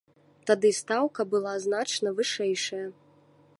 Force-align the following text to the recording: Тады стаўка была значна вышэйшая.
Тады 0.51 0.71
стаўка 0.77 1.21
была 1.35 1.53
значна 1.67 2.09
вышэйшая. 2.21 2.83